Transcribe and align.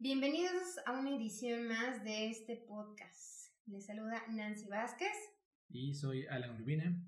Bienvenidos 0.00 0.78
a 0.86 0.92
una 0.92 1.10
edición 1.10 1.66
más 1.66 2.04
de 2.04 2.30
este 2.30 2.54
podcast. 2.54 3.52
Les 3.66 3.84
saluda 3.84 4.22
Nancy 4.28 4.68
Vázquez. 4.68 5.10
Y 5.70 5.92
soy 5.92 6.24
Alan 6.28 6.54
Urbina. 6.54 7.04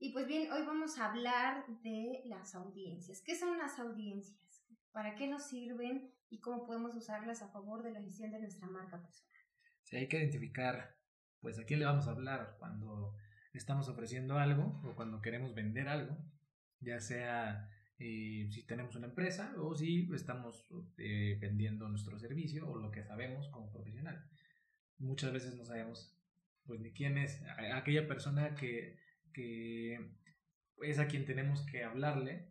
Y 0.00 0.12
pues 0.12 0.26
bien, 0.26 0.50
hoy 0.50 0.66
vamos 0.66 0.98
a 0.98 1.08
hablar 1.08 1.64
de 1.84 2.22
las 2.24 2.56
audiencias. 2.56 3.22
¿Qué 3.24 3.36
son 3.36 3.56
las 3.56 3.78
audiencias? 3.78 4.66
¿Para 4.90 5.14
qué 5.14 5.28
nos 5.28 5.44
sirven? 5.44 6.12
¿Y 6.28 6.40
cómo 6.40 6.66
podemos 6.66 6.96
usarlas 6.96 7.40
a 7.42 7.52
favor 7.52 7.84
de 7.84 7.92
la 7.92 8.02
gestión 8.02 8.32
de 8.32 8.40
nuestra 8.40 8.66
marca 8.66 9.00
personal? 9.00 9.40
Sí, 9.84 9.96
hay 9.96 10.08
que 10.08 10.18
identificar, 10.18 10.98
pues, 11.40 11.56
a 11.60 11.66
quién 11.66 11.78
le 11.78 11.86
vamos 11.86 12.08
a 12.08 12.10
hablar 12.10 12.56
cuando 12.58 13.14
estamos 13.52 13.88
ofreciendo 13.88 14.40
algo 14.40 14.82
o 14.82 14.96
cuando 14.96 15.22
queremos 15.22 15.54
vender 15.54 15.86
algo, 15.86 16.16
ya 16.80 16.98
sea 16.98 17.70
eh, 17.98 18.48
si 18.50 18.66
tenemos 18.66 18.94
una 18.96 19.06
empresa 19.06 19.54
o 19.58 19.74
si 19.74 20.08
estamos 20.14 20.66
eh, 20.98 21.38
vendiendo 21.40 21.88
nuestro 21.88 22.18
servicio 22.18 22.68
o 22.68 22.78
lo 22.78 22.90
que 22.90 23.04
sabemos 23.04 23.48
como 23.48 23.72
profesional. 23.72 24.28
Muchas 24.98 25.32
veces 25.32 25.54
no 25.54 25.64
sabemos 25.64 26.12
pues 26.64 26.80
ni 26.80 26.92
quién 26.92 27.16
es 27.16 27.42
aquella 27.72 28.08
persona 28.08 28.54
que, 28.54 28.98
que 29.32 29.98
es 30.82 30.98
a 30.98 31.06
quien 31.06 31.24
tenemos 31.24 31.64
que 31.66 31.84
hablarle 31.84 32.48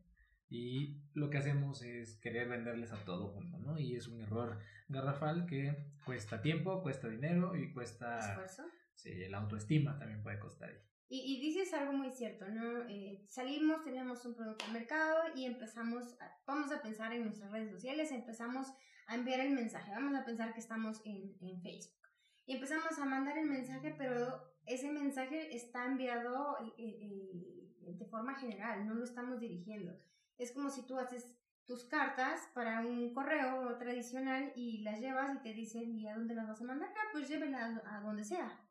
y 0.49 1.01
lo 1.13 1.29
que 1.29 1.37
hacemos 1.37 1.81
es 1.81 2.17
querer 2.19 2.47
venderles 2.47 2.91
a 2.91 3.03
todo 3.03 3.33
mundo, 3.33 3.59
¿no? 3.59 3.79
Y 3.79 3.95
es 3.95 4.07
un 4.07 4.21
error 4.21 4.59
garrafal 4.87 5.45
que 5.47 5.75
cuesta 6.05 6.41
tiempo, 6.41 6.81
cuesta 6.81 7.09
dinero 7.09 7.55
y 7.55 7.73
cuesta... 7.73 8.19
¿Esfuerzo? 8.19 8.63
Sí, 8.93 9.27
la 9.27 9.39
autoestima 9.39 9.97
también 9.97 10.23
puede 10.23 10.39
costar 10.39 10.69
ahí. 10.69 10.77
Y, 11.07 11.35
y, 11.35 11.39
dices 11.39 11.71
algo 11.73 11.93
muy 11.93 12.09
cierto, 12.11 12.47
¿no? 12.47 12.81
Eh, 12.89 13.23
salimos, 13.27 13.83
tenemos 13.83 14.25
un 14.25 14.33
producto 14.33 14.65
al 14.65 14.73
mercado 14.73 15.23
y 15.35 15.45
empezamos, 15.45 16.19
a, 16.19 16.35
vamos 16.47 16.71
a 16.71 16.81
pensar 16.81 17.13
en 17.13 17.25
nuestras 17.25 17.51
redes 17.51 17.71
sociales, 17.71 18.11
empezamos 18.11 18.73
a 19.07 19.13
enviar 19.13 19.39
el 19.39 19.51
mensaje, 19.51 19.91
vamos 19.91 20.15
a 20.15 20.25
pensar 20.25 20.53
que 20.53 20.61
estamos 20.61 21.01
en, 21.05 21.37
en 21.41 21.61
Facebook. 21.61 22.07
Y 22.47 22.55
empezamos 22.55 22.97
a 22.97 23.05
mandar 23.05 23.37
el 23.37 23.45
mensaje, 23.45 23.93
pero 23.95 24.51
ese 24.65 24.91
mensaje 24.91 25.55
está 25.55 25.85
enviado 25.85 26.57
eh, 26.59 26.73
eh, 26.77 27.93
de 27.93 28.05
forma 28.05 28.33
general, 28.33 28.87
no 28.87 28.95
lo 28.95 29.03
estamos 29.03 29.39
dirigiendo. 29.39 29.95
Es 30.39 30.53
como 30.53 30.71
si 30.71 30.87
tú 30.87 30.97
haces 30.97 31.37
tus 31.65 31.85
cartas 31.85 32.49
para 32.55 32.81
un 32.81 33.13
correo 33.13 33.77
tradicional 33.77 34.51
y 34.55 34.81
las 34.81 34.99
llevas 34.99 35.35
y 35.35 35.43
te 35.43 35.53
dicen, 35.53 35.99
¿y 35.99 36.07
a 36.07 36.15
dónde 36.15 36.33
las 36.33 36.47
vas 36.47 36.61
a 36.61 36.65
mandar? 36.65 36.89
Ah, 36.95 37.09
pues 37.11 37.27
llévela 37.27 37.79
a 37.85 38.01
donde 38.01 38.23
sea 38.23 38.64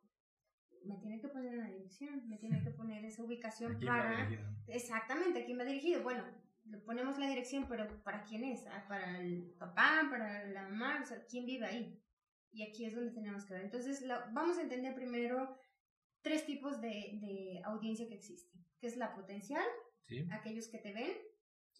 tiene 1.15 1.21
que 1.21 1.27
poner 1.27 1.53
la 1.55 1.69
dirección, 1.69 2.27
me 2.27 2.37
tiene 2.37 2.63
que 2.63 2.71
poner 2.71 3.05
esa 3.05 3.23
ubicación 3.23 3.79
para... 3.79 4.29
Exactamente, 4.67 5.41
¿a 5.41 5.45
quién 5.45 5.59
va 5.59 5.63
dirigido? 5.63 6.03
Bueno, 6.03 6.23
le 6.65 6.77
ponemos 6.79 7.17
la 7.17 7.27
dirección, 7.27 7.67
pero 7.67 8.03
¿para 8.03 8.23
quién 8.23 8.43
es? 8.43 8.65
Ah, 8.67 8.85
¿Para 8.87 9.19
el 9.19 9.53
papá? 9.57 10.07
¿Para 10.09 10.45
la 10.47 10.63
mamá? 10.63 10.99
O 11.01 11.05
sea, 11.05 11.23
¿quién 11.25 11.45
vive 11.45 11.65
ahí? 11.65 12.01
Y 12.51 12.63
aquí 12.63 12.85
es 12.85 12.95
donde 12.95 13.11
tenemos 13.11 13.45
que 13.45 13.53
ver. 13.53 13.63
Entonces, 13.63 14.05
vamos 14.33 14.57
a 14.57 14.61
entender 14.61 14.95
primero 14.95 15.57
tres 16.21 16.45
tipos 16.45 16.81
de, 16.81 17.19
de, 17.21 17.61
audiencia 17.65 18.07
que 18.07 18.15
existen, 18.15 18.65
que 18.79 18.87
es 18.87 18.97
la 18.97 19.13
potencial, 19.13 19.65
aquellos 20.31 20.67
que 20.67 20.79
te 20.79 20.93
ven, 20.93 21.13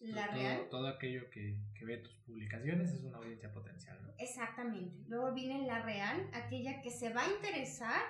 la 0.00 0.26
todo, 0.26 0.36
real. 0.36 0.68
Todo 0.70 0.88
aquello 0.88 1.30
que, 1.30 1.58
que, 1.74 1.84
ve 1.84 1.98
tus 1.98 2.14
publicaciones 2.18 2.92
es 2.92 3.02
una 3.02 3.18
audiencia 3.18 3.50
potencial, 3.50 3.98
¿no? 4.02 4.12
Exactamente. 4.18 5.04
Luego 5.08 5.32
viene 5.32 5.66
la 5.66 5.82
real, 5.82 6.30
aquella 6.32 6.80
que 6.82 6.90
se 6.90 7.12
va 7.12 7.24
a 7.24 7.30
interesar 7.30 8.02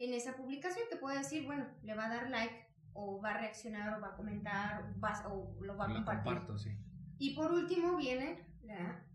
en 0.00 0.14
esa 0.14 0.36
publicación 0.36 0.86
te 0.90 0.96
puede 0.96 1.18
decir, 1.18 1.44
bueno, 1.44 1.66
le 1.82 1.94
va 1.94 2.06
a 2.06 2.08
dar 2.08 2.30
like 2.30 2.66
o 2.92 3.20
va 3.20 3.34
a 3.34 3.38
reaccionar 3.38 3.98
o 3.98 4.00
va 4.00 4.08
a 4.08 4.16
comentar 4.16 4.82
o, 4.82 5.00
va, 5.00 5.28
o 5.28 5.62
lo 5.62 5.76
va 5.76 5.84
a 5.84 5.94
compartir. 5.94 6.24
Comparto, 6.24 6.58
sí. 6.58 6.70
Y 7.18 7.34
por 7.34 7.52
último 7.52 7.96
viene 7.96 8.46
la 8.62 9.06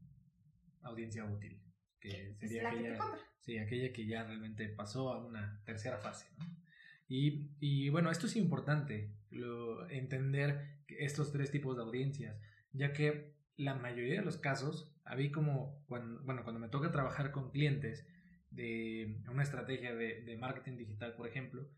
audiencia 0.84 1.26
útil, 1.26 1.60
que 2.00 2.36
sería 2.40 2.64
la 2.64 2.70
aquella, 2.70 2.84
que 2.84 2.92
te 2.92 2.98
compra. 2.98 3.20
Sí, 3.40 3.58
aquella 3.58 3.92
que 3.92 4.06
ya 4.06 4.24
realmente 4.24 4.70
pasó 4.70 5.12
a 5.12 5.26
una 5.26 5.62
tercera 5.66 5.98
fase. 5.98 6.28
¿no? 6.38 6.46
Y, 7.08 7.52
y, 7.60 7.90
bueno, 7.90 8.12
esto 8.12 8.28
es 8.28 8.36
importante, 8.36 9.12
lo, 9.32 9.90
entender 9.90 10.84
estos 10.88 11.32
tres 11.32 11.52
tipos 11.52 11.76
de 11.76 11.84
audiencias, 11.84 12.40
ya 12.74 12.94
que 12.94 13.36
la 13.58 13.76
mayoría 13.76 14.20
de 14.20 14.26
los 14.26 14.38
casos, 14.38 14.96
a 15.04 15.16
mí 15.16 15.32
como, 15.32 15.84
cuando, 15.88 16.22
bueno, 16.24 16.44
cuando 16.44 16.60
me 16.60 16.70
toca 16.70 16.92
trabajar 16.92 17.32
con 17.32 17.52
clientes, 17.52 18.08
de 18.56 19.22
una 19.30 19.44
estrategia 19.44 19.94
de, 19.94 20.22
de, 20.22 20.38
marketing 20.38 20.78
digital, 20.78 21.16
por 21.16 21.28
ejemplo, 21.28 21.70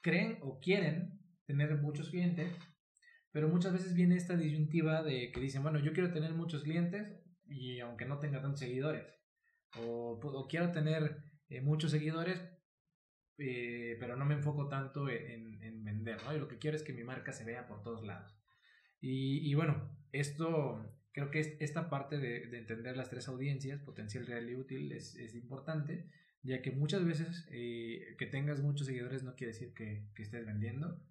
creen 0.00 0.38
o 0.42 0.60
quieren 0.60 1.20
tener 1.46 1.76
muchos 1.76 2.10
clientes, 2.10 2.52
pero 3.32 3.48
muchas 3.48 3.72
veces 3.72 3.94
viene 3.94 4.16
esta 4.16 4.36
disyuntiva 4.36 5.02
de 5.02 5.32
que 5.32 5.40
dicen, 5.40 5.62
bueno, 5.62 5.80
yo 5.80 5.92
quiero 5.92 6.12
tener 6.12 6.32
muchos 6.34 6.62
clientes 6.62 7.20
y 7.46 7.80
aunque 7.80 8.06
no 8.06 8.18
tenga 8.18 8.40
tantos 8.40 8.60
seguidores, 8.60 9.04
o, 9.78 10.20
o 10.22 10.48
quiero 10.48 10.70
tener 10.72 11.22
eh, 11.48 11.60
muchos 11.60 11.90
seguidores, 11.90 12.40
eh, 13.38 13.96
pero 13.98 14.16
no 14.16 14.24
me 14.24 14.34
enfoco 14.34 14.68
tanto 14.68 15.08
en, 15.08 15.62
en, 15.62 15.84
vender, 15.84 16.22
¿no? 16.24 16.34
Y 16.34 16.38
lo 16.38 16.48
que 16.48 16.58
quiero 16.58 16.76
es 16.76 16.82
que 16.82 16.92
mi 16.92 17.04
marca 17.04 17.32
se 17.32 17.44
vea 17.44 17.66
por 17.66 17.82
todos 17.82 18.04
lados. 18.04 18.38
Y, 19.00 19.50
y 19.50 19.54
bueno, 19.54 19.96
esto 20.12 20.99
Creo 21.12 21.30
que 21.30 21.56
esta 21.60 21.90
parte 21.90 22.18
de, 22.18 22.46
de 22.46 22.58
entender 22.58 22.96
las 22.96 23.10
tres 23.10 23.28
audiencias, 23.28 23.80
potencial, 23.80 24.26
real 24.26 24.48
y 24.48 24.56
útil, 24.56 24.92
es, 24.92 25.16
es 25.16 25.34
importante, 25.34 26.08
ya 26.42 26.62
que 26.62 26.70
muchas 26.70 27.04
veces 27.04 27.46
eh, 27.50 28.14
que 28.18 28.26
tengas 28.26 28.60
muchos 28.60 28.86
seguidores 28.86 29.22
no 29.22 29.34
quiere 29.34 29.52
decir 29.52 29.74
que, 29.74 30.08
estés 30.16 30.46
vendiendo, 30.46 31.02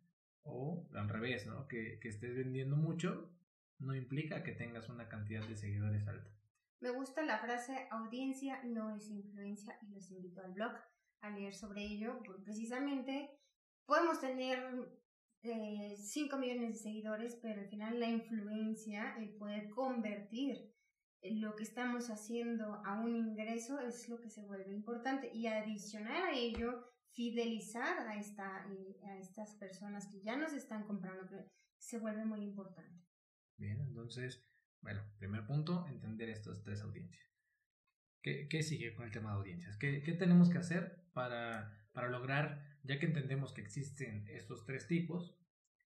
o 0.43 0.87
al 0.93 1.09
revés, 1.09 1.45
¿no? 1.47 1.67
Que, 1.67 1.99
que 1.99 2.09
estés 2.09 2.35
vendiendo 2.35 2.75
mucho 2.75 3.29
no 3.79 3.95
implica 3.95 4.43
que 4.43 4.51
tengas 4.51 4.89
una 4.89 5.07
cantidad 5.07 5.45
de 5.47 5.55
seguidores 5.55 6.07
alta. 6.07 6.29
Me 6.81 6.91
gusta 6.91 7.23
la 7.23 7.39
frase 7.39 7.87
audiencia 7.91 8.61
no 8.63 8.95
es 8.95 9.09
influencia 9.09 9.77
y 9.81 9.87
los 9.93 10.09
invito 10.11 10.41
al 10.41 10.53
blog 10.53 10.73
a 11.21 11.29
leer 11.29 11.53
sobre 11.53 11.83
ello, 11.83 12.21
porque 12.25 12.43
precisamente 12.43 13.29
podemos 13.85 14.19
tener 14.21 14.59
5 15.41 16.37
millones 16.37 16.73
de 16.73 16.79
seguidores, 16.79 17.35
pero 17.41 17.61
al 17.61 17.67
final 17.69 17.99
la 17.99 18.09
influencia, 18.09 19.15
el 19.17 19.29
poder 19.35 19.69
convertir 19.69 20.73
lo 21.23 21.55
que 21.55 21.63
estamos 21.63 22.09
haciendo 22.09 22.81
a 22.85 22.99
un 22.99 23.15
ingreso 23.15 23.79
es 23.79 24.07
lo 24.09 24.19
que 24.19 24.29
se 24.29 24.41
vuelve 24.43 24.71
importante 24.71 25.29
y 25.33 25.47
adicional 25.47 26.23
a 26.23 26.31
ello, 26.31 26.85
fidelizar 27.11 28.07
a, 28.07 28.15
esta, 28.15 28.65
eh, 28.69 28.99
a 29.03 29.17
estas 29.17 29.55
personas 29.55 30.07
que 30.07 30.21
ya 30.21 30.37
nos 30.37 30.53
están 30.53 30.85
comprando 30.85 31.27
se 31.77 31.99
vuelve 31.99 32.25
muy 32.25 32.41
importante. 32.41 33.05
Bien, 33.57 33.79
entonces, 33.81 34.45
bueno, 34.81 35.01
primer 35.17 35.45
punto, 35.45 35.85
entender 35.87 36.29
estas 36.29 36.61
tres 36.63 36.81
audiencias. 36.81 37.27
¿Qué, 38.21 38.47
qué 38.49 38.63
sigue 38.63 38.93
con 38.93 39.05
el 39.05 39.11
tema 39.11 39.31
de 39.31 39.37
audiencias? 39.37 39.77
¿Qué, 39.77 40.03
qué 40.03 40.13
tenemos 40.13 40.49
que 40.49 40.57
hacer 40.57 41.05
para, 41.13 41.87
para 41.93 42.09
lograr 42.09 42.68
ya 42.83 42.99
que 42.99 43.05
entendemos 43.05 43.53
que 43.53 43.61
existen 43.61 44.27
estos 44.29 44.65
tres 44.65 44.87
tipos, 44.87 45.35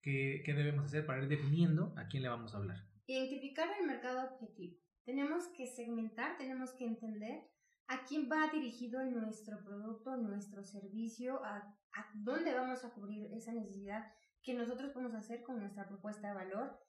¿qué, 0.01 0.41
¿qué, 0.45 0.53
debemos 0.53 0.85
hacer 0.85 1.05
para 1.05 1.21
ir 1.21 1.27
definiendo 1.27 1.93
a 1.97 2.07
quién 2.07 2.23
le 2.23 2.29
vamos 2.29 2.53
a 2.53 2.57
hablar? 2.57 2.87
Identificar 3.07 3.69
el 3.79 3.87
mercado 3.87 4.29
objetivo. 4.31 4.77
Tenemos 5.05 5.47
que 5.47 5.67
segmentar, 5.67 6.37
tenemos 6.37 6.71
que 6.71 6.85
entender 6.85 7.43
a 7.87 8.05
quién 8.05 8.29
va 8.31 8.49
dirigido 8.51 9.03
nuestro 9.03 9.63
producto, 9.63 10.15
nuestro 10.17 10.63
servicio, 10.63 11.43
a, 11.43 11.57
a 11.57 12.11
dónde 12.15 12.53
vamos 12.53 12.85
a 12.85 12.91
cubrir 12.91 13.31
esa 13.33 13.51
necesidad 13.51 14.11
que 14.41 14.53
nosotros 14.53 14.91
podemos 14.91 15.15
hacer 15.15 15.41
con 15.43 15.59
nuestra 15.59 15.87
propuesta 15.87 16.27
de 16.27 16.33
valor 16.33 16.79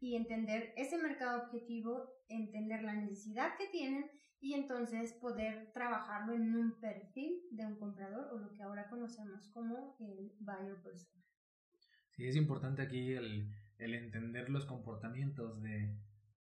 y 0.00 0.16
entender 0.16 0.72
ese 0.76 0.98
mercado 0.98 1.44
objetivo, 1.44 2.12
entender 2.28 2.82
la 2.82 2.94
necesidad 2.94 3.56
que 3.56 3.68
tienen 3.68 4.10
y 4.44 4.52
entonces 4.52 5.14
poder 5.14 5.72
trabajarlo 5.72 6.34
en 6.34 6.54
un 6.54 6.78
perfil 6.78 7.40
de 7.50 7.64
un 7.64 7.76
comprador 7.76 8.28
o 8.30 8.38
lo 8.38 8.52
que 8.52 8.62
ahora 8.62 8.90
conocemos 8.90 9.48
como 9.54 9.96
el 10.00 10.32
buyer 10.38 10.82
persona. 10.82 11.24
Sí, 12.10 12.26
es 12.26 12.36
importante 12.36 12.82
aquí 12.82 13.14
el, 13.14 13.50
el 13.78 13.94
entender 13.94 14.50
los 14.50 14.66
comportamientos 14.66 15.62
de, 15.62 15.96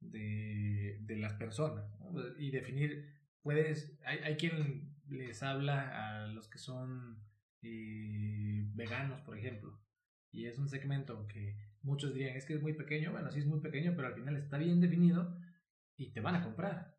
de, 0.00 0.98
de 1.00 1.16
las 1.16 1.32
personas 1.34 1.90
y 2.36 2.50
definir, 2.50 3.14
puedes, 3.40 3.98
hay, 4.04 4.18
hay 4.18 4.36
quien 4.36 4.94
les 5.08 5.42
habla 5.42 6.24
a 6.24 6.26
los 6.26 6.48
que 6.48 6.58
son 6.58 7.24
eh, 7.62 8.68
veganos, 8.74 9.22
por 9.22 9.38
ejemplo, 9.38 9.80
y 10.32 10.44
es 10.44 10.58
un 10.58 10.68
segmento 10.68 11.26
que 11.28 11.56
muchos 11.80 12.12
dirían, 12.12 12.36
es 12.36 12.44
que 12.44 12.56
es 12.56 12.60
muy 12.60 12.74
pequeño, 12.74 13.12
bueno, 13.12 13.30
sí 13.30 13.38
es 13.38 13.46
muy 13.46 13.60
pequeño, 13.60 13.94
pero 13.96 14.08
al 14.08 14.14
final 14.14 14.36
está 14.36 14.58
bien 14.58 14.82
definido 14.82 15.34
y 15.96 16.12
te 16.12 16.20
van 16.20 16.34
a 16.34 16.44
comprar 16.44 16.95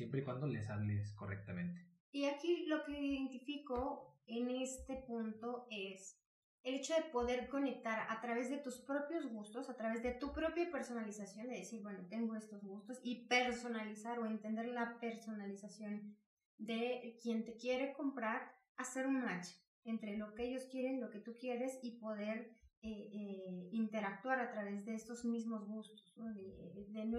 siempre 0.00 0.20
y 0.20 0.24
cuando 0.24 0.46
les 0.46 0.70
hables 0.70 1.12
correctamente. 1.12 1.86
Y 2.10 2.24
aquí 2.24 2.64
lo 2.66 2.84
que 2.84 2.98
identifico 2.98 4.18
en 4.26 4.48
este 4.48 4.96
punto 5.06 5.66
es 5.70 6.18
el 6.62 6.76
hecho 6.76 6.94
de 6.94 7.02
poder 7.02 7.48
conectar 7.48 8.06
a 8.08 8.18
través 8.22 8.48
de 8.48 8.56
tus 8.56 8.78
propios 8.80 9.26
gustos, 9.26 9.68
a 9.68 9.76
través 9.76 10.02
de 10.02 10.12
tu 10.12 10.32
propia 10.32 10.70
personalización, 10.70 11.48
de 11.48 11.56
decir, 11.56 11.82
bueno, 11.82 12.06
tengo 12.08 12.34
estos 12.34 12.62
gustos 12.62 12.98
y 13.02 13.26
personalizar 13.26 14.18
o 14.18 14.24
entender 14.24 14.68
la 14.68 14.98
personalización 15.00 16.16
de 16.56 17.18
quien 17.22 17.44
te 17.44 17.56
quiere 17.56 17.92
comprar, 17.92 18.54
hacer 18.76 19.06
un 19.06 19.20
match 19.20 19.48
entre 19.84 20.16
lo 20.16 20.34
que 20.34 20.44
ellos 20.44 20.64
quieren, 20.70 21.00
lo 21.00 21.10
que 21.10 21.20
tú 21.20 21.36
quieres 21.38 21.78
y 21.82 21.98
poder 21.98 22.56
eh, 22.82 23.10
eh, 23.12 23.68
interactuar 23.72 24.40
a 24.40 24.50
través 24.50 24.84
de 24.86 24.94
estos 24.94 25.24
mismos 25.24 25.66
gustos, 25.66 26.14
¿no? 26.16 26.30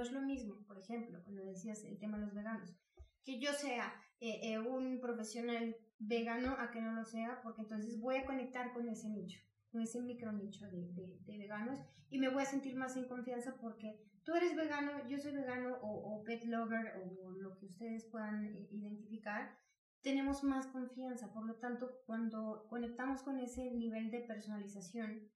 Es 0.02 0.12
lo 0.12 0.22
mismo, 0.22 0.56
por 0.66 0.80
ejemplo, 0.80 1.22
cuando 1.24 1.46
decías 1.46 1.84
el 1.84 2.00
tema 2.00 2.18
de 2.18 2.26
los 2.26 2.34
veganos, 2.34 2.76
que 3.24 3.40
yo 3.40 3.54
sea 3.54 3.94
eh, 4.20 4.58
un 4.58 5.00
profesional 5.00 5.76
vegano 6.00 6.56
a 6.58 6.72
que 6.72 6.82
no 6.82 6.94
lo 6.94 7.06
sea, 7.06 7.42
porque 7.44 7.62
entonces 7.62 8.00
voy 8.00 8.16
a 8.16 8.26
conectar 8.26 8.74
con 8.74 8.90
ese 8.90 9.10
nicho, 9.10 9.40
con 9.72 9.82
ese 9.82 10.02
micro 10.02 10.32
nicho 10.32 10.68
de, 10.70 10.92
de, 10.94 11.38
veganos 11.38 11.80
y 12.10 12.18
me 12.18 12.30
voy 12.30 12.42
a 12.42 12.48
sentir 12.48 12.76
más 12.76 12.98
en 12.98 13.08
confianza 13.08 13.56
porque 13.62 14.04
tú 14.24 14.34
eres 14.34 14.56
vegano, 14.56 15.08
yo 15.08 15.20
soy 15.20 15.34
vegano 15.34 15.78
o 15.82 16.24
pet 16.24 16.44
lover 16.46 16.96
o 17.04 17.32
lo 17.32 17.56
que 17.58 17.68
ustedes 17.68 18.06
puedan 18.06 18.56
identificar, 18.72 19.56
tenemos 20.02 20.44
más 20.44 20.68
confianza. 20.68 21.32
Por 21.32 21.46
lo 21.46 21.56
tanto, 21.56 22.02
cuando 22.06 22.66
conectamos 22.70 23.22
con 23.22 23.40
ese 23.40 23.72
nivel 23.72 24.12
de 24.12 24.22
personalización, 24.22 25.30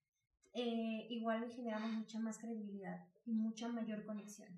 eh, 0.56 1.07
igual 1.10 1.52
generamos 1.52 1.92
mucha 1.92 2.19
más 2.19 2.38
credibilidad 2.40 3.06
y 3.25 3.34
mucha 3.34 3.68
mayor 3.68 4.06
conexión. 4.06 4.50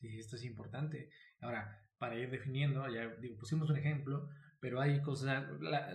Sí, 0.00 0.18
esto 0.18 0.36
es 0.36 0.44
importante. 0.44 1.10
Ahora, 1.40 1.80
para 1.98 2.16
ir 2.16 2.30
definiendo, 2.30 2.88
ya 2.88 3.08
digo, 3.20 3.36
pusimos 3.38 3.70
un 3.70 3.76
ejemplo, 3.76 4.28
pero 4.60 4.80
hay 4.80 5.00
cosas, 5.00 5.46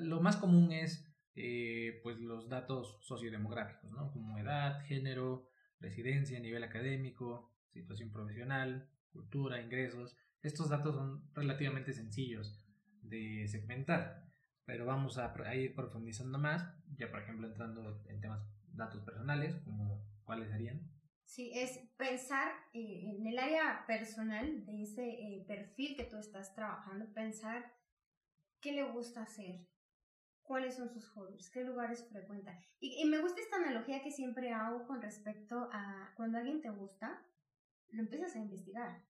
lo 0.01 0.21
más 0.21 0.37
común 0.37 0.71
es 0.71 1.09
eh, 1.35 1.99
pues 2.03 2.19
los 2.19 2.47
datos 2.47 2.99
sociodemográficos, 3.01 3.91
¿no? 3.91 4.11
Como 4.11 4.37
edad, 4.37 4.79
género, 4.85 5.49
residencia, 5.79 6.39
nivel 6.39 6.63
académico, 6.63 7.51
situación 7.69 8.11
profesional, 8.11 8.89
cultura, 9.11 9.61
ingresos. 9.61 10.15
Estos 10.41 10.69
datos 10.69 10.95
son 10.95 11.29
relativamente 11.33 11.91
sencillos 11.91 12.65
de 13.01 13.45
segmentar, 13.49 14.25
pero 14.65 14.85
vamos 14.85 15.17
a, 15.17 15.33
a 15.33 15.55
ir 15.55 15.75
profundizando 15.75 16.37
más, 16.37 16.65
ya 16.95 17.09
por 17.09 17.21
ejemplo 17.21 17.47
entrando 17.47 18.01
en 18.07 18.21
temas 18.21 18.52
datos 18.75 19.03
personales, 19.03 19.55
como 19.63 20.05
cuáles 20.23 20.49
serían. 20.49 20.81
Sí, 21.25 21.51
es 21.53 21.79
pensar 21.97 22.51
eh, 22.73 23.15
en 23.17 23.25
el 23.25 23.39
área 23.39 23.85
personal 23.87 24.65
de 24.65 24.83
ese 24.83 25.09
eh, 25.09 25.45
perfil 25.47 25.95
que 25.95 26.03
tú 26.03 26.17
estás 26.17 26.53
trabajando, 26.53 27.11
pensar 27.13 27.73
qué 28.59 28.71
le 28.71 28.83
gusta 28.83 29.23
hacer, 29.23 29.67
cuáles 30.43 30.75
son 30.75 30.89
sus 30.89 31.07
hobbies, 31.09 31.49
qué 31.49 31.63
lugares 31.63 32.07
frecuenta. 32.09 32.57
Y, 32.79 33.01
y, 33.01 33.05
me 33.05 33.19
gusta 33.19 33.41
esta 33.41 33.55
analogía 33.55 34.03
que 34.03 34.11
siempre 34.11 34.51
hago 34.51 34.85
con 34.85 35.01
respecto 35.01 35.69
a 35.71 36.13
cuando 36.15 36.37
alguien 36.37 36.61
te 36.61 36.69
gusta, 36.69 37.25
lo 37.89 38.01
empiezas 38.01 38.35
a 38.35 38.39
investigar. 38.39 39.03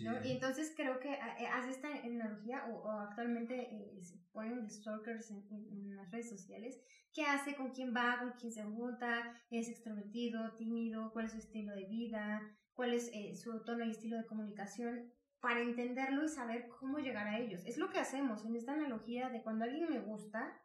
Y 0.00 0.32
entonces 0.32 0.72
creo 0.74 0.98
que 0.98 1.12
eh, 1.12 1.46
hace 1.52 1.70
esta 1.70 1.88
analogía, 1.88 2.64
o, 2.66 2.90
actualmente 2.90 3.68
eh, 3.70 4.02
se 4.02 4.16
ponen 4.32 4.68
stalkers 4.68 5.30
en, 5.30 5.44
en, 5.50 5.96
las 5.96 6.10
redes 6.10 6.30
sociales, 6.30 6.80
qué 7.12 7.24
hace, 7.24 7.54
con 7.54 7.70
quién 7.70 7.94
va, 7.94 8.18
con 8.20 8.32
quién 8.32 8.52
se 8.52 8.64
junta, 8.64 9.34
es 9.50 9.68
extrovertido, 9.68 10.54
tímido, 10.56 11.12
cuál 11.12 11.26
es 11.26 11.32
su 11.32 11.38
estilo 11.38 11.74
de 11.74 11.84
vida, 11.84 12.40
cuál 12.72 12.94
es 12.94 13.10
eh, 13.12 13.36
su 13.36 13.62
tono 13.64 13.84
y 13.84 13.90
estilo 13.90 14.16
de 14.16 14.26
comunicación, 14.26 15.12
para 15.40 15.60
entenderlo 15.60 16.24
y 16.24 16.28
saber 16.28 16.68
cómo 16.68 16.98
llegar 16.98 17.26
a 17.26 17.38
ellos. 17.38 17.62
Es 17.66 17.76
lo 17.76 17.90
que 17.90 17.98
hacemos 17.98 18.44
en 18.46 18.56
esta 18.56 18.72
analogía 18.72 19.28
de 19.28 19.42
cuando 19.42 19.64
alguien 19.64 19.90
me 19.90 20.00
gusta, 20.00 20.58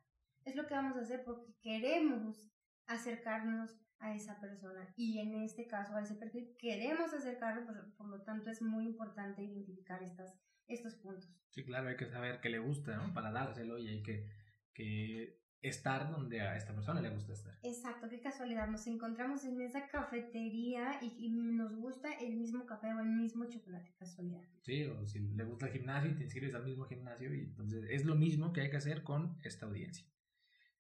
es 0.46 0.56
lo 0.56 0.68
que 0.68 0.76
vamos 0.76 0.96
a 0.96 1.02
hacer 1.02 1.24
porque 1.26 1.54
queremos 1.62 2.50
acercarnos 2.86 3.78
a 4.00 4.14
esa 4.14 4.40
persona 4.40 4.94
y 4.96 5.20
en 5.20 5.34
este 5.42 5.68
caso 5.68 5.96
a 5.96 6.02
ese 6.02 6.16
perfil 6.16 6.56
queremos 6.60 7.14
acercarlo, 7.14 7.66
por, 7.98 8.08
lo 8.08 8.22
tanto 8.22 8.50
es 8.50 8.62
muy 8.62 8.86
importante 8.86 9.44
identificar 9.44 10.04
estas, 10.04 10.34
estos 10.68 10.96
puntos. 10.96 11.30
Sí, 11.50 11.64
claro, 11.64 11.90
hay 11.90 11.98
que 11.98 12.08
saber 12.08 12.40
qué 12.40 12.50
le 12.50 12.60
gusta, 12.60 12.96
¿no? 12.98 13.14
Para 13.14 13.32
dárselo 13.32 13.78
y 13.80 13.88
hay 13.88 14.04
que, 14.04 14.28
que 14.74 15.42
estar 15.62 16.12
donde 16.12 16.42
a 16.42 16.56
esta 16.56 16.74
persona 16.74 17.02
le 17.02 17.10
gusta 17.10 17.34
estar. 17.34 17.58
Exacto, 17.64 18.08
qué 18.10 18.22
casualidad, 18.22 18.68
nos 18.68 18.86
encontramos 18.88 19.44
en 19.46 19.62
esa 19.62 19.88
cafetería 19.88 21.00
y, 21.02 21.30
nos 21.30 21.76
gusta 21.76 22.14
el 22.20 22.36
mismo 22.36 22.66
café 22.66 22.94
o 22.94 23.00
el 23.00 23.10
mismo 23.10 23.46
chocolate, 23.46 23.94
casualidad. 23.98 24.44
Sí, 24.62 24.84
o 24.84 25.06
si 25.06 25.20
le 25.20 25.44
gusta 25.44 25.68
el 25.68 25.74
gimnasio 25.74 26.12
y 26.12 26.16
te 26.16 26.24
inscribes 26.24 26.54
al 26.54 26.66
mismo 26.66 26.86
gimnasio 26.86 27.34
y 27.34 27.42
entonces 27.42 27.86
es 27.90 28.06
lo 28.06 28.16
mismo 28.16 28.54
que 28.54 28.62
hay 28.62 28.70
que 28.70 28.78
hacer 28.78 29.04
con 29.04 29.40
esta 29.44 29.66
audiencia. 29.66 30.06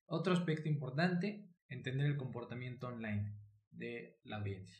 Otro 0.05 0.33
aspecto 0.33 0.69
importante 0.69 1.49
entender 1.69 2.05
el 2.05 2.17
comportamiento 2.17 2.87
online 2.87 3.33
de 3.71 4.19
la 4.23 4.37
audiencia. 4.37 4.77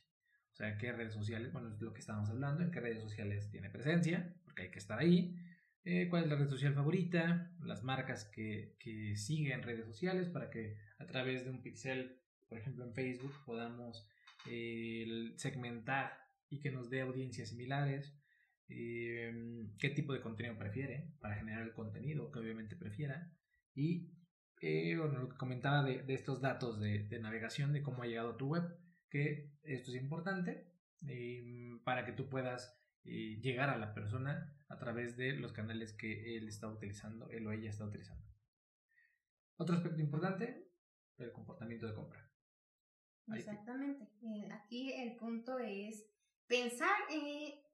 O 0.54 0.56
sea, 0.56 0.78
qué 0.78 0.92
redes 0.92 1.14
sociales, 1.14 1.54
bueno, 1.54 1.70
es 1.70 1.82
lo 1.82 1.94
que 1.94 2.00
estábamos 2.00 2.30
hablando, 2.30 2.64
en 2.64 2.72
qué 2.72 2.80
redes 2.80 3.04
sociales 3.04 3.50
tiene 3.52 3.70
presencia, 3.70 4.36
porque 4.44 4.64
hay 4.64 4.72
que 4.72 4.80
estar 4.80 4.98
ahí, 4.98 5.36
eh, 5.84 6.08
cuál 6.10 6.24
es 6.24 6.30
la 6.30 6.36
red 6.36 6.50
social 6.50 6.74
favorita, 6.74 7.56
las 7.62 7.84
marcas 7.84 8.26
que, 8.26 8.76
que 8.80 9.16
siguen 9.16 9.64
redes 9.64 9.86
sociales 9.86 10.30
para 10.30 10.50
que 10.50 10.78
a 10.98 11.06
través 11.06 11.46
de 11.46 11.52
un 11.52 11.62
pixel, 11.62 12.20
por 12.50 12.58
ejemplo 12.58 12.84
en 12.84 12.94
Facebook, 12.94 13.34
podamos 13.46 14.08
eh, 14.48 15.32
segmentar 15.36 16.18
y 16.50 16.60
que 16.60 16.72
nos 16.72 16.90
dé 16.90 17.02
audiencias 17.02 17.50
similares, 17.50 18.18
eh, 18.70 19.32
qué 19.80 19.90
tipo 19.92 20.14
de 20.14 20.22
contenido 20.22 20.58
prefiere 20.58 21.14
para 21.20 21.36
generar 21.36 21.64
el 21.64 21.74
contenido 21.74 22.32
que 22.32 22.40
obviamente 22.40 22.76
prefiera 22.76 23.32
y 23.74 24.12
eh, 24.62 24.96
lo 24.96 25.30
que 25.30 25.38
comentaba 25.38 25.84
de, 25.84 26.04
estos 26.14 26.42
datos 26.42 26.80
de, 26.80 27.20
navegación, 27.20 27.74
de 27.74 27.84
cómo 27.84 28.04
ha 28.04 28.08
llegado 28.08 28.32
a 28.32 28.38
tu 28.38 28.48
web, 28.48 28.64
que 29.10 29.52
esto 29.64 29.92
es 29.92 30.02
importante 30.02 30.74
eh, 31.08 31.80
para 31.84 32.06
que 32.06 32.12
tú 32.12 32.28
puedas 32.28 32.76
eh, 33.04 33.40
llegar 33.42 33.70
a 33.70 33.78
la 33.78 33.94
persona 33.94 34.54
a 34.70 34.78
través 34.80 35.16
de 35.16 35.34
los 35.34 35.54
canales 35.54 35.94
que 35.94 36.38
él 36.38 36.48
está 36.48 36.68
utilizando, 36.68 37.30
él 37.30 37.46
o 37.48 37.52
ella 37.52 37.70
está 37.70 37.86
utilizando. 37.86 38.26
Otro 39.58 39.76
aspecto 39.76 40.02
importante, 40.02 40.72
el 41.18 41.32
comportamiento 41.32 41.88
de 41.88 41.94
compra. 41.94 42.30
Exactamente. 43.34 44.10
Eh, 44.22 44.50
aquí 44.52 44.94
el 44.94 45.16
punto 45.18 45.60
es 45.60 46.10
pensar 46.48 46.96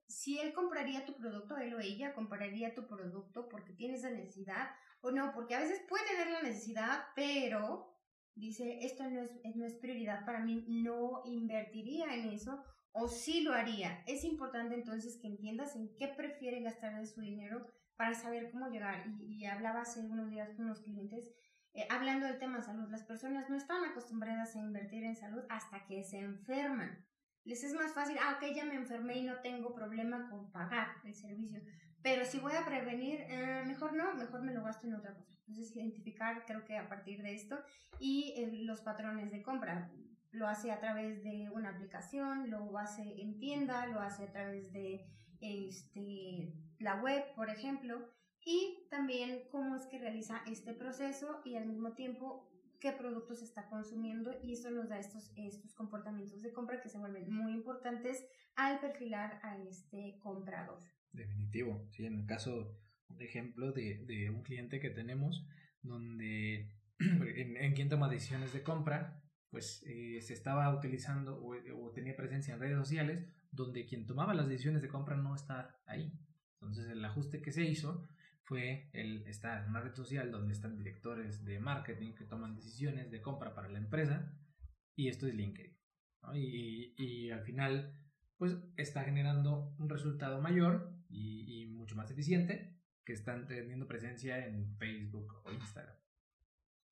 si 0.06 0.38
él 0.38 0.52
compraría 0.52 1.06
tu 1.06 1.16
producto, 1.16 1.56
él 1.56 1.74
o 1.74 1.80
ella 1.80 2.14
compraría 2.14 2.74
tu 2.74 2.86
producto 2.86 3.48
porque 3.48 3.72
tiene 3.72 3.94
esa 3.94 4.10
necesidad 4.10 4.70
o 5.04 5.10
no, 5.10 5.32
porque 5.34 5.54
a 5.54 5.60
veces 5.60 5.82
puede 5.88 6.06
tener 6.06 6.30
la 6.30 6.42
necesidad, 6.42 7.04
pero 7.14 7.94
dice, 8.34 8.78
esto 8.82 9.08
no 9.08 9.20
es, 9.22 9.30
no 9.54 9.66
es 9.66 9.74
prioridad 9.74 10.24
para 10.24 10.40
mí, 10.40 10.64
no 10.66 11.22
invertiría 11.26 12.14
en 12.14 12.30
eso 12.30 12.64
o 12.92 13.08
sí 13.08 13.42
lo 13.42 13.52
haría. 13.52 14.02
Es 14.06 14.24
importante 14.24 14.74
entonces 14.74 15.18
que 15.20 15.26
entiendas 15.26 15.76
en 15.76 15.94
qué 15.96 16.08
prefiere 16.08 16.62
gastar 16.62 16.98
de 16.98 17.06
su 17.06 17.20
dinero 17.20 17.66
para 17.96 18.14
saber 18.14 18.50
cómo 18.50 18.68
llegar. 18.68 19.04
Y, 19.20 19.44
hablaba 19.44 19.82
hace 19.82 20.00
unos 20.00 20.30
días 20.30 20.50
con 20.56 20.66
unos 20.66 20.80
clientes 20.80 21.32
eh, 21.74 21.86
hablando 21.90 22.26
del 22.26 22.38
tema 22.38 22.62
salud. 22.62 22.88
Las 22.90 23.02
personas 23.02 23.50
no 23.50 23.56
están 23.56 23.84
acostumbradas 23.84 24.56
a 24.56 24.60
invertir 24.60 25.04
en 25.04 25.16
salud 25.16 25.42
hasta 25.50 25.84
que 25.86 26.02
se 26.04 26.18
enferman. 26.18 27.04
Les 27.44 27.62
es 27.62 27.74
más 27.74 27.92
fácil, 27.92 28.16
ah, 28.22 28.38
ok, 28.38 28.54
ya 28.54 28.64
me 28.64 28.74
enfermé 28.74 29.18
y 29.18 29.24
no 29.24 29.40
tengo 29.40 29.74
problema 29.74 30.30
con 30.30 30.50
pagar 30.50 30.96
el 31.04 31.14
servicio. 31.14 31.60
Pero 32.04 32.26
si 32.26 32.38
voy 32.38 32.52
a 32.52 32.66
prevenir, 32.66 33.22
eh, 33.30 33.62
mejor 33.66 33.94
no, 33.94 34.14
mejor 34.14 34.42
me 34.42 34.52
lo 34.52 34.62
gasto 34.62 34.86
en 34.86 34.94
otra 34.94 35.14
cosa. 35.14 35.32
Entonces, 35.38 35.74
identificar, 35.74 36.44
creo 36.44 36.62
que 36.66 36.76
a 36.76 36.86
partir 36.86 37.22
de 37.22 37.34
esto, 37.34 37.58
y 37.98 38.34
eh, 38.36 38.50
los 38.66 38.82
patrones 38.82 39.30
de 39.32 39.42
compra. 39.42 39.90
Lo 40.30 40.46
hace 40.46 40.70
a 40.70 40.80
través 40.80 41.24
de 41.24 41.48
una 41.54 41.70
aplicación, 41.70 42.50
lo 42.50 42.76
hace 42.76 43.22
en 43.22 43.38
tienda, 43.38 43.86
lo 43.86 44.00
hace 44.00 44.24
a 44.24 44.32
través 44.32 44.70
de 44.72 45.06
este, 45.40 46.52
la 46.78 47.00
web, 47.00 47.24
por 47.36 47.48
ejemplo, 47.48 48.06
y 48.44 48.86
también 48.90 49.48
cómo 49.50 49.74
es 49.74 49.86
que 49.86 49.98
realiza 49.98 50.42
este 50.46 50.74
proceso 50.74 51.40
y 51.44 51.56
al 51.56 51.64
mismo 51.64 51.92
tiempo 51.94 52.50
qué 52.80 52.92
productos 52.92 53.40
está 53.40 53.66
consumiendo 53.70 54.34
y 54.42 54.52
eso 54.52 54.70
nos 54.70 54.90
da 54.90 54.98
estos, 54.98 55.32
estos 55.36 55.72
comportamientos 55.72 56.42
de 56.42 56.52
compra 56.52 56.82
que 56.82 56.90
se 56.90 56.98
vuelven 56.98 57.32
muy 57.32 57.52
importantes 57.52 58.26
al 58.56 58.78
perfilar 58.80 59.40
a 59.42 59.56
este 59.56 60.18
comprador. 60.18 60.80
Definitivo, 61.14 61.88
sí, 61.92 62.04
en 62.06 62.20
el 62.20 62.26
caso, 62.26 62.76
de 63.08 63.24
ejemplo, 63.24 63.72
de, 63.72 64.04
de 64.04 64.30
un 64.30 64.42
cliente 64.42 64.80
que 64.80 64.90
tenemos, 64.90 65.46
donde 65.82 66.72
en, 66.98 67.56
en, 67.56 67.74
quien 67.74 67.88
toma 67.88 68.08
decisiones 68.08 68.52
de 68.52 68.62
compra, 68.62 69.22
pues 69.50 69.84
eh, 69.86 70.20
se 70.20 70.34
estaba 70.34 70.74
utilizando 70.76 71.40
o, 71.40 71.92
tenía 71.92 72.16
presencia 72.16 72.54
en 72.54 72.60
redes 72.60 72.76
sociales, 72.76 73.24
donde 73.52 73.86
quien 73.86 74.06
tomaba 74.06 74.34
las 74.34 74.48
decisiones 74.48 74.82
de 74.82 74.88
compra 74.88 75.16
no 75.16 75.36
está 75.36 75.80
ahí. 75.86 76.12
Entonces 76.54 76.88
el 76.90 77.04
ajuste 77.04 77.40
que 77.40 77.52
se 77.52 77.62
hizo 77.62 78.08
fue 78.42 78.90
el 78.92 79.24
estar 79.28 79.62
en 79.62 79.70
una 79.70 79.80
red 79.80 79.94
social 79.94 80.32
donde 80.32 80.52
están 80.52 80.76
directores 80.76 81.44
de 81.44 81.60
marketing 81.60 82.14
que 82.14 82.24
toman 82.24 82.56
decisiones 82.56 83.12
de 83.12 83.22
compra 83.22 83.54
para 83.54 83.68
la 83.68 83.78
empresa, 83.78 84.36
y 84.96 85.08
esto 85.08 85.28
es 85.28 85.34
LinkedIn. 85.34 85.76
Y, 86.34 86.94
y 86.96 87.30
al 87.30 87.42
final, 87.42 87.94
pues 88.36 88.56
está 88.76 89.04
generando 89.04 89.74
un 89.78 89.88
resultado 89.88 90.40
mayor 90.40 90.93
y, 91.14 91.66
mucho 91.66 91.96
más 91.96 92.10
eficiente 92.10 92.74
que 93.04 93.12
están 93.12 93.46
teniendo 93.46 93.86
presencia 93.86 94.46
en 94.46 94.74
Facebook 94.78 95.34
o 95.44 95.52
Instagram. 95.52 95.96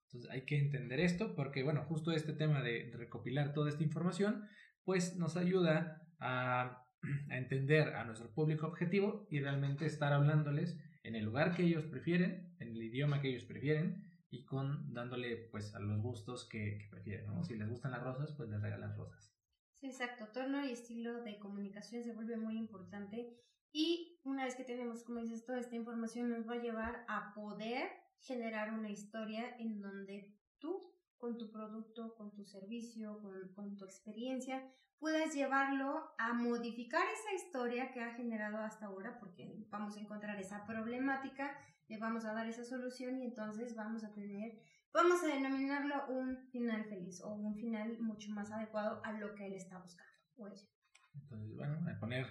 Entonces 0.06 0.30
hay 0.30 0.44
que 0.44 0.58
entender 0.58 1.00
esto 1.00 1.34
porque, 1.34 1.62
bueno, 1.62 1.84
justo 1.84 2.12
este 2.12 2.34
tema 2.34 2.62
de 2.62 2.92
recopilar 2.94 3.54
toda 3.54 3.70
esta 3.70 3.82
información, 3.82 4.46
pues 4.84 5.16
nos 5.16 5.38
ayuda 5.38 6.02
a, 6.18 6.84
a 7.30 7.38
entender 7.38 7.94
a 7.94 8.04
nuestro 8.04 8.30
público 8.34 8.66
objetivo 8.66 9.26
y 9.30 9.40
realmente 9.40 9.86
estar 9.86 10.12
hablándoles 10.12 10.78
en 11.04 11.16
el 11.16 11.24
lugar 11.24 11.56
que 11.56 11.64
ellos 11.64 11.86
prefieren, 11.86 12.54
en 12.60 12.68
el 12.68 12.82
idioma 12.82 13.22
que 13.22 13.30
ellos 13.30 13.44
prefieren 13.44 14.04
y 14.28 14.44
con 14.44 14.92
dándole 14.92 15.48
pues 15.50 15.74
a 15.74 15.80
los 15.80 16.00
gustos 16.00 16.46
que, 16.48 16.78
que 16.78 16.88
prefieren, 16.90 17.26
¿no? 17.26 17.42
Si 17.42 17.54
les 17.54 17.68
gustan 17.68 17.92
las 17.92 18.02
rosas, 18.02 18.34
pues 18.36 18.50
les 18.50 18.60
regalan 18.60 18.96
rosas. 18.96 19.34
Sí, 19.74 19.86
exacto. 19.86 20.28
Tono 20.32 20.64
y 20.64 20.72
estilo 20.72 21.22
de 21.22 21.38
comunicación 21.38 22.04
se 22.04 22.12
vuelve 22.12 22.36
muy 22.36 22.56
importante 22.56 23.36
y 23.72 24.20
una 24.24 24.44
vez 24.44 24.54
que 24.54 24.64
tenemos, 24.64 25.02
como 25.02 25.20
dices, 25.20 25.44
toda 25.44 25.58
esta 25.58 25.76
información 25.76 26.30
nos 26.30 26.48
va 26.48 26.54
a 26.54 26.62
llevar 26.62 27.04
a 27.08 27.32
poder 27.34 27.90
generar 28.20 28.72
una 28.72 28.90
historia 28.90 29.56
en 29.58 29.80
donde 29.80 30.36
tú, 30.58 30.78
con 31.16 31.38
tu 31.38 31.50
producto, 31.50 32.14
con 32.14 32.32
tu 32.32 32.44
servicio, 32.44 33.20
con, 33.54 33.76
tu 33.76 33.84
experiencia, 33.84 34.62
puedas 34.98 35.34
llevarlo 35.34 36.12
a 36.18 36.34
modificar 36.34 37.02
esa 37.02 37.34
historia 37.34 37.90
que 37.92 38.02
ha 38.02 38.14
generado 38.14 38.58
hasta 38.58 38.86
ahora, 38.86 39.18
porque 39.18 39.66
vamos 39.70 39.96
a 39.96 40.00
encontrar 40.00 40.38
esa 40.38 40.64
problemática, 40.66 41.56
le 41.88 41.98
vamos 41.98 42.24
a 42.24 42.34
dar 42.34 42.46
esa 42.46 42.64
solución 42.64 43.18
y 43.18 43.24
entonces 43.24 43.74
vamos 43.74 44.04
a 44.04 44.12
tener, 44.12 44.60
vamos 44.92 45.24
a 45.24 45.28
denominarlo 45.28 46.06
un 46.08 46.36
final 46.50 46.84
feliz 46.84 47.20
o 47.22 47.32
un 47.32 47.56
final 47.56 47.98
mucho 48.00 48.30
más 48.30 48.52
adecuado 48.52 49.00
a 49.02 49.12
lo 49.12 49.34
que 49.34 49.46
él 49.46 49.54
está 49.54 49.78
buscando 49.78 50.12
o 50.36 50.46
ella. 50.46 50.68
Entonces, 51.14 51.56
bueno, 51.56 51.78
a 51.90 51.98
poner 51.98 52.26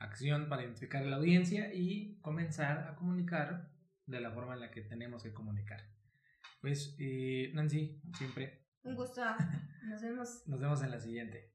acción 0.00 0.48
para 0.48 0.62
identificar 0.62 1.02
a 1.02 1.06
la 1.06 1.16
audiencia 1.16 1.72
y 1.72 2.18
comenzar 2.20 2.88
a 2.88 2.96
comunicar 2.96 3.70
de 4.06 4.20
la 4.20 4.32
forma 4.32 4.54
en 4.54 4.60
la 4.60 4.70
que 4.70 4.82
tenemos 4.82 5.22
que 5.22 5.32
comunicar. 5.32 5.80
Pues, 6.60 6.96
eh, 6.98 7.52
Nancy, 7.54 8.02
siempre. 8.16 8.66
Un 8.82 8.96
gusto. 8.96 9.22
Nos 9.84 10.02
vemos. 10.02 10.42
Nos 10.46 10.60
vemos 10.60 10.82
en 10.82 10.90
la 10.90 10.98
siguiente. 10.98 11.54